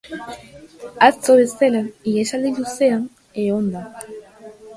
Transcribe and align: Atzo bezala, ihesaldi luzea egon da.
Atzo 1.07 1.35
bezala, 1.41 1.81
ihesaldi 2.13 2.53
luzea 2.57 2.99
egon 3.45 3.71
da. 3.77 3.85